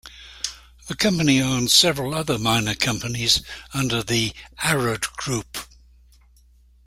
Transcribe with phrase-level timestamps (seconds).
[0.87, 5.59] The company owns several other minor companies under the "Arad Group".